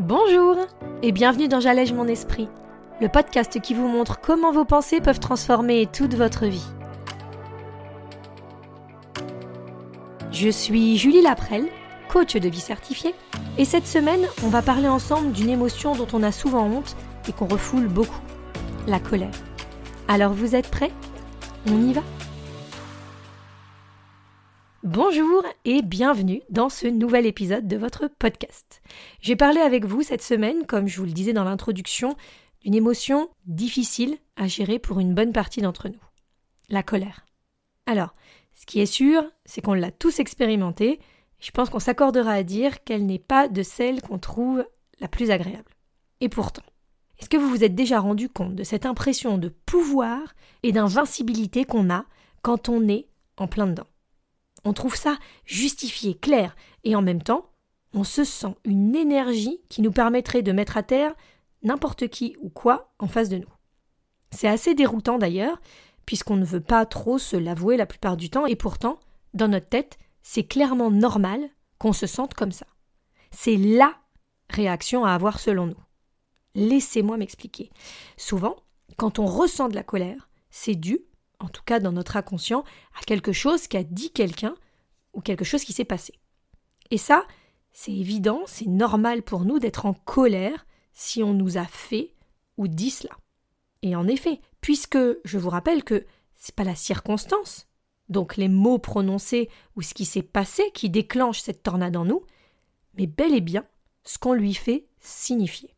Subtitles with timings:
[0.00, 0.56] Bonjour
[1.02, 2.48] et bienvenue dans J'allège mon esprit,
[3.02, 6.64] le podcast qui vous montre comment vos pensées peuvent transformer toute votre vie.
[10.32, 11.66] Je suis Julie Laprelle,
[12.08, 13.14] coach de vie certifiée,
[13.58, 16.96] et cette semaine, on va parler ensemble d'une émotion dont on a souvent honte
[17.28, 18.22] et qu'on refoule beaucoup,
[18.86, 19.28] la colère.
[20.08, 20.92] Alors vous êtes prêts?
[21.70, 22.00] On y va?
[24.92, 28.82] Bonjour et bienvenue dans ce nouvel épisode de votre podcast.
[29.20, 32.16] J'ai parlé avec vous cette semaine, comme je vous le disais dans l'introduction,
[32.62, 36.02] d'une émotion difficile à gérer pour une bonne partie d'entre nous.
[36.70, 37.24] La colère.
[37.86, 38.16] Alors,
[38.56, 40.98] ce qui est sûr, c'est qu'on l'a tous expérimenté,
[41.38, 44.66] je pense qu'on s'accordera à dire qu'elle n'est pas de celle qu'on trouve
[44.98, 45.70] la plus agréable.
[46.20, 46.64] Et pourtant,
[47.20, 51.64] est-ce que vous vous êtes déjà rendu compte de cette impression de pouvoir et d'invincibilité
[51.64, 52.06] qu'on a
[52.42, 53.86] quand on est en plein dedans?
[54.64, 57.50] On trouve ça justifié, clair, et en même temps,
[57.92, 61.14] on se sent une énergie qui nous permettrait de mettre à terre
[61.62, 63.52] n'importe qui ou quoi en face de nous.
[64.30, 65.60] C'est assez déroutant d'ailleurs,
[66.06, 68.98] puisqu'on ne veut pas trop se l'avouer la plupart du temps, et pourtant,
[69.34, 71.40] dans notre tête, c'est clairement normal
[71.78, 72.66] qu'on se sente comme ça.
[73.30, 73.94] C'est LA
[74.48, 75.82] réaction à avoir selon nous.
[76.54, 77.70] Laissez-moi m'expliquer.
[78.16, 78.56] Souvent,
[78.96, 80.98] quand on ressent de la colère, c'est dû
[81.40, 82.64] en tout cas dans notre inconscient,
[82.98, 84.54] à quelque chose qu'a dit quelqu'un
[85.12, 86.14] ou quelque chose qui s'est passé.
[86.90, 87.26] Et ça,
[87.72, 92.14] c'est évident, c'est normal pour nous d'être en colère si on nous a fait
[92.56, 93.16] ou dit cela.
[93.82, 97.66] Et en effet, puisque je vous rappelle que c'est pas la circonstance,
[98.08, 102.24] donc les mots prononcés ou ce qui s'est passé qui déclenche cette tornade en nous,
[102.94, 103.64] mais bel et bien
[104.04, 105.74] ce qu'on lui fait signifier,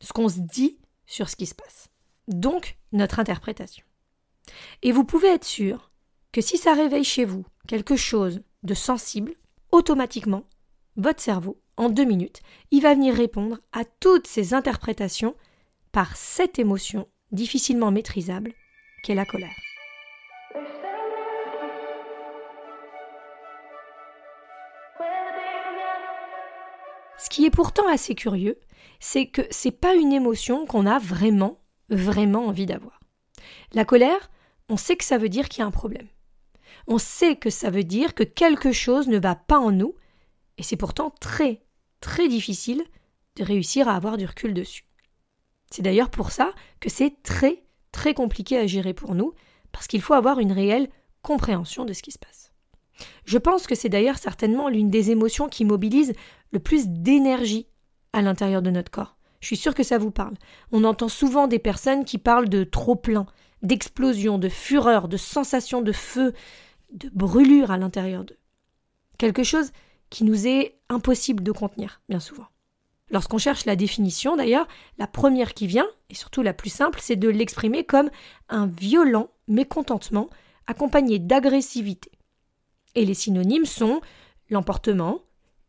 [0.00, 1.88] ce qu'on se dit sur ce qui se passe.
[2.28, 3.84] Donc notre interprétation.
[4.82, 5.90] Et vous pouvez être sûr
[6.32, 9.34] que si ça réveille chez vous quelque chose de sensible,
[9.70, 10.44] automatiquement,
[10.96, 12.40] votre cerveau, en deux minutes,
[12.70, 15.34] il va venir répondre à toutes ces interprétations
[15.90, 18.52] par cette émotion difficilement maîtrisable
[19.02, 19.56] qu'est la colère.
[27.18, 28.58] Ce qui est pourtant assez curieux,
[28.98, 33.00] c'est que c'est pas une émotion qu'on a vraiment, vraiment envie d'avoir.
[33.74, 34.30] La colère,
[34.68, 36.08] on sait que ça veut dire qu'il y a un problème.
[36.86, 39.94] On sait que ça veut dire que quelque chose ne va pas en nous,
[40.58, 41.62] et c'est pourtant très,
[42.00, 42.82] très difficile
[43.36, 44.84] de réussir à avoir du recul dessus.
[45.70, 49.32] C'est d'ailleurs pour ça que c'est très, très compliqué à gérer pour nous,
[49.70, 50.88] parce qu'il faut avoir une réelle
[51.22, 52.52] compréhension de ce qui se passe.
[53.24, 56.12] Je pense que c'est d'ailleurs certainement l'une des émotions qui mobilise
[56.50, 57.66] le plus d'énergie
[58.12, 59.16] à l'intérieur de notre corps.
[59.40, 60.34] Je suis sûre que ça vous parle.
[60.70, 63.26] On entend souvent des personnes qui parlent de trop plein,
[63.62, 66.32] d'explosion, de fureur, de sensation de feu,
[66.92, 68.38] de brûlure à l'intérieur d'eux.
[69.18, 69.72] Quelque chose
[70.10, 72.46] qui nous est impossible de contenir, bien souvent.
[73.10, 74.66] Lorsqu'on cherche la définition, d'ailleurs,
[74.98, 78.10] la première qui vient, et surtout la plus simple, c'est de l'exprimer comme
[78.48, 80.28] un violent mécontentement
[80.66, 82.10] accompagné d'agressivité.
[82.94, 84.00] Et les synonymes sont
[84.50, 85.20] l'emportement,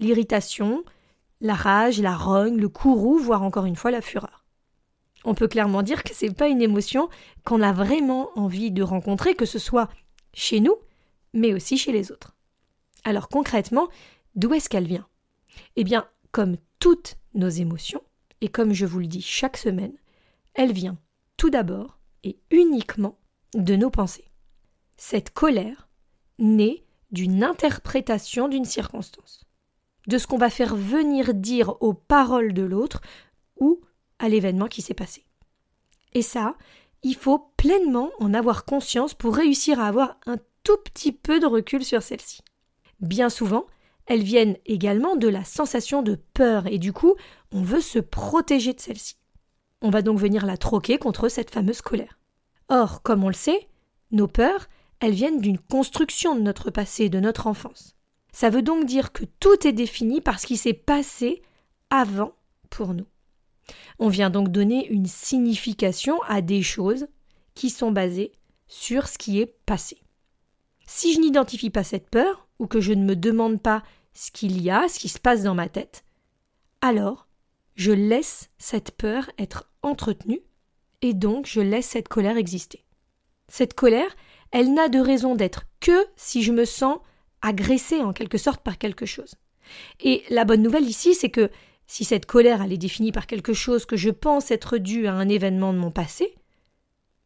[0.00, 0.84] l'irritation,
[1.40, 4.43] la rage, la rogne, le courroux, voire encore une fois la fureur
[5.24, 7.08] on peut clairement dire que c'est pas une émotion
[7.44, 9.88] qu'on a vraiment envie de rencontrer, que ce soit
[10.32, 10.76] chez nous,
[11.32, 12.36] mais aussi chez les autres.
[13.04, 13.88] Alors concrètement,
[14.34, 15.06] d'où est-ce qu'elle vient?
[15.76, 18.02] Eh bien, comme toutes nos émotions,
[18.40, 19.94] et comme je vous le dis chaque semaine,
[20.54, 20.98] elle vient
[21.36, 23.18] tout d'abord et uniquement
[23.54, 24.30] de nos pensées.
[24.96, 25.88] Cette colère
[26.38, 29.44] naît d'une interprétation d'une circonstance,
[30.06, 33.00] de ce qu'on va faire venir dire aux paroles de l'autre
[33.58, 33.80] ou
[34.24, 35.24] à l'événement qui s'est passé.
[36.14, 36.56] Et ça,
[37.02, 41.46] il faut pleinement en avoir conscience pour réussir à avoir un tout petit peu de
[41.46, 42.40] recul sur celle-ci.
[43.00, 43.66] Bien souvent,
[44.06, 47.16] elles viennent également de la sensation de peur et du coup,
[47.52, 49.16] on veut se protéger de celle-ci.
[49.82, 52.18] On va donc venir la troquer contre cette fameuse colère.
[52.70, 53.68] Or, comme on le sait,
[54.10, 54.68] nos peurs,
[55.00, 57.94] elles viennent d'une construction de notre passé, de notre enfance.
[58.32, 61.42] Ça veut donc dire que tout est défini par ce qui s'est passé
[61.90, 62.32] avant
[62.70, 63.06] pour nous.
[63.98, 67.06] On vient donc donner une signification à des choses
[67.54, 68.32] qui sont basées
[68.66, 70.00] sur ce qui est passé.
[70.86, 73.82] Si je n'identifie pas cette peur, ou que je ne me demande pas
[74.12, 76.04] ce qu'il y a, ce qui se passe dans ma tête,
[76.80, 77.26] alors
[77.74, 80.42] je laisse cette peur être entretenue,
[81.02, 82.84] et donc je laisse cette colère exister.
[83.48, 84.14] Cette colère,
[84.52, 86.98] elle n'a de raison d'être que si je me sens
[87.42, 89.34] agressée en quelque sorte par quelque chose.
[90.00, 91.50] Et la bonne nouvelle ici, c'est que
[91.86, 95.14] si cette colère elle est définie par quelque chose que je pense être dû à
[95.14, 96.34] un événement de mon passé,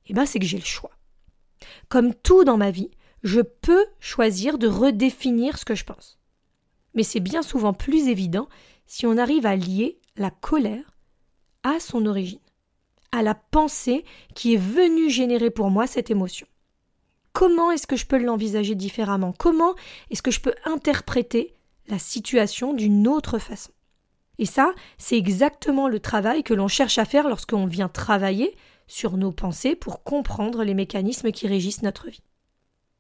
[0.06, 0.92] eh ben c'est que j'ai le choix.
[1.88, 2.90] Comme tout dans ma vie,
[3.22, 6.18] je peux choisir de redéfinir ce que je pense.
[6.94, 8.48] Mais c'est bien souvent plus évident
[8.86, 10.96] si on arrive à lier la colère
[11.62, 12.40] a son origine,
[13.12, 16.46] à la pensée qui est venue générer pour moi cette émotion.
[17.32, 19.34] Comment est-ce que je peux l'envisager différemment?
[19.36, 19.74] Comment
[20.10, 21.54] est-ce que je peux interpréter
[21.86, 23.70] la situation d'une autre façon?
[24.38, 28.56] Et ça, c'est exactement le travail que l'on cherche à faire lorsqu'on vient travailler
[28.86, 32.22] sur nos pensées pour comprendre les mécanismes qui régissent notre vie.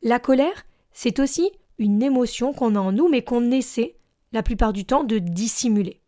[0.02, 3.96] La colère, c'est aussi une émotion qu'on a en nous mais qu'on essaie
[4.32, 6.02] la plupart du temps de dissimuler.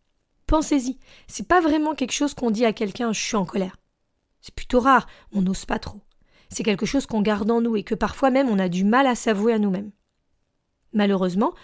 [0.47, 0.99] Pensez-y,
[1.29, 3.77] c'est pas vraiment quelque chose qu'on dit à quelqu'un je suis en colère.
[4.41, 6.01] C'est plutôt rare, on n'ose pas trop.
[6.49, 9.07] C'est quelque chose qu'on garde en nous et que parfois même on a du mal
[9.07, 9.93] à s'avouer à nous-mêmes.
[10.93, 11.55] Malheureusement,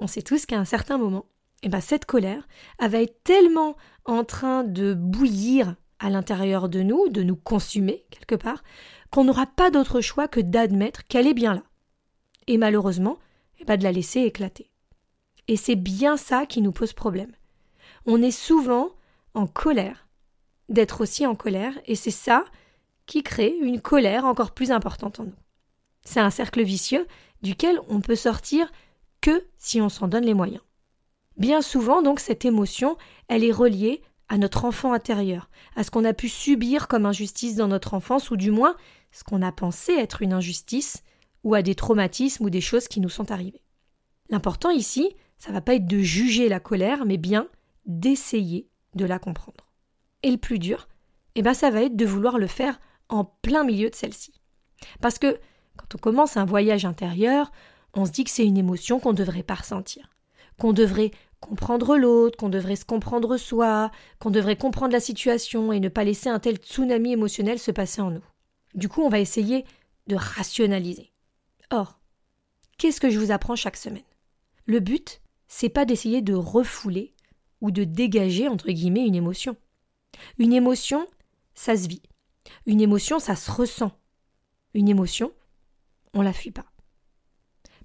[0.00, 1.26] on sait tous qu'à un certain moment,
[1.66, 2.46] eh ben cette colère,
[2.78, 3.74] va être tellement
[4.04, 8.62] en train de bouillir à l'intérieur de nous, de nous consumer quelque part,
[9.10, 11.64] qu'on n'aura pas d'autre choix que d'admettre qu'elle est bien là.
[12.46, 13.18] Et malheureusement,
[13.58, 14.70] eh ben de la laisser éclater.
[15.48, 17.32] Et c'est bien ça qui nous pose problème.
[18.04, 18.90] On est souvent
[19.34, 20.06] en colère,
[20.68, 22.44] d'être aussi en colère, et c'est ça
[23.06, 25.34] qui crée une colère encore plus importante en nous.
[26.04, 27.08] C'est un cercle vicieux
[27.42, 28.70] duquel on peut sortir
[29.20, 30.62] que si on s'en donne les moyens.
[31.36, 32.96] Bien souvent, donc, cette émotion,
[33.28, 37.54] elle est reliée à notre enfant intérieur, à ce qu'on a pu subir comme injustice
[37.54, 38.76] dans notre enfance, ou du moins
[39.12, 41.02] ce qu'on a pensé être une injustice,
[41.44, 43.62] ou à des traumatismes ou des choses qui nous sont arrivées.
[44.30, 47.48] L'important ici, ça va pas être de juger la colère, mais bien
[47.84, 49.70] d'essayer de la comprendre.
[50.22, 50.88] Et le plus dur,
[51.36, 54.32] eh ben ça va être de vouloir le faire en plein milieu de celle-ci.
[55.00, 55.38] Parce que
[55.76, 57.52] quand on commence un voyage intérieur,
[57.94, 60.10] on se dit que c'est une émotion qu'on ne devrait pas ressentir,
[60.58, 65.80] qu'on devrait comprendre l'autre, qu'on devrait se comprendre soi, qu'on devrait comprendre la situation et
[65.80, 68.24] ne pas laisser un tel tsunami émotionnel se passer en nous.
[68.74, 69.64] Du coup, on va essayer
[70.06, 71.12] de rationaliser.
[71.70, 71.98] Or,
[72.78, 74.02] qu'est-ce que je vous apprends chaque semaine?
[74.66, 77.14] Le but, c'est pas d'essayer de refouler
[77.60, 79.56] ou de dégager entre guillemets une émotion.
[80.38, 81.06] Une émotion,
[81.54, 82.02] ça se vit.
[82.66, 83.92] Une émotion, ça se ressent.
[84.74, 85.32] Une émotion,
[86.14, 86.66] on la fuit pas.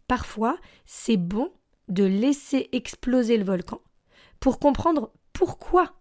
[0.08, 1.52] Parfois, c'est bon
[1.92, 3.82] de laisser exploser le volcan
[4.40, 5.94] pour comprendre pourquoi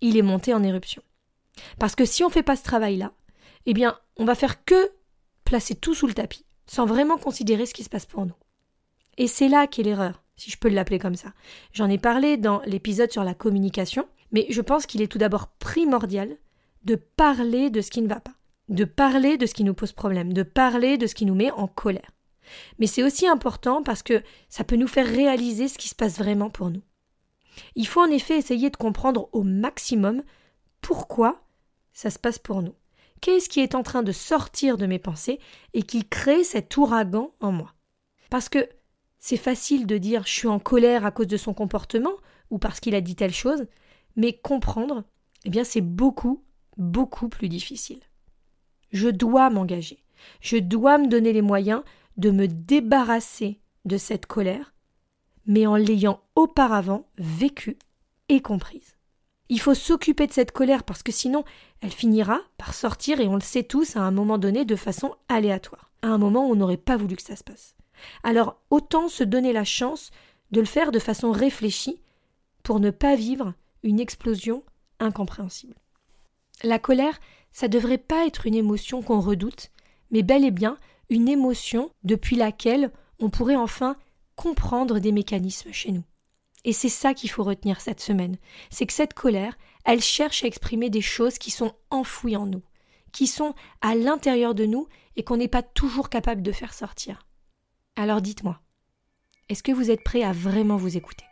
[0.00, 1.02] il est monté en éruption.
[1.78, 3.12] Parce que si on ne fait pas ce travail-là,
[3.66, 4.92] eh bien, on va faire que
[5.44, 8.34] placer tout sous le tapis, sans vraiment considérer ce qui se passe pour nous.
[9.18, 11.32] Et c'est là qu'est l'erreur, si je peux l'appeler comme ça.
[11.72, 15.48] J'en ai parlé dans l'épisode sur la communication, mais je pense qu'il est tout d'abord
[15.58, 16.36] primordial
[16.84, 18.34] de parler de ce qui ne va pas,
[18.68, 21.50] de parler de ce qui nous pose problème, de parler de ce qui nous met
[21.50, 22.10] en colère.
[22.78, 26.18] Mais c'est aussi important parce que ça peut nous faire réaliser ce qui se passe
[26.18, 26.82] vraiment pour nous.
[27.74, 30.22] Il faut en effet essayer de comprendre au maximum
[30.80, 31.42] pourquoi
[31.92, 32.74] ça se passe pour nous.
[33.20, 35.40] Qu'est-ce qui est en train de sortir de mes pensées
[35.74, 37.74] et qui crée cet ouragan en moi?
[38.30, 38.68] Parce que
[39.18, 42.14] c'est facile de dire je suis en colère à cause de son comportement
[42.50, 43.66] ou parce qu'il a dit telle chose,
[44.16, 45.04] mais comprendre,
[45.44, 46.42] eh bien c'est beaucoup,
[46.78, 48.00] beaucoup plus difficile.
[48.90, 50.02] Je dois m'engager.
[50.40, 51.82] Je dois me donner les moyens
[52.16, 54.74] de me débarrasser de cette colère,
[55.46, 57.78] mais en l'ayant auparavant vécue
[58.28, 58.96] et comprise.
[59.48, 61.44] Il faut s'occuper de cette colère parce que sinon
[61.80, 65.14] elle finira par sortir et on le sait tous à un moment donné de façon
[65.28, 67.74] aléatoire, à un moment où on n'aurait pas voulu que ça se passe.
[68.22, 70.10] Alors autant se donner la chance
[70.52, 72.00] de le faire de façon réfléchie
[72.62, 74.62] pour ne pas vivre une explosion
[75.00, 75.74] incompréhensible.
[76.62, 77.18] La colère,
[77.52, 79.70] ça devrait pas être une émotion qu'on redoute,
[80.10, 80.78] mais bel et bien
[81.10, 83.96] une émotion depuis laquelle on pourrait enfin
[84.36, 86.04] comprendre des mécanismes chez nous.
[86.64, 88.36] Et c'est ça qu'il faut retenir cette semaine,
[88.70, 92.62] c'est que cette colère, elle cherche à exprimer des choses qui sont enfouies en nous,
[93.12, 94.86] qui sont à l'intérieur de nous
[95.16, 97.26] et qu'on n'est pas toujours capable de faire sortir.
[97.96, 98.60] Alors dites-moi,
[99.48, 101.24] est-ce que vous êtes prêt à vraiment vous écouter?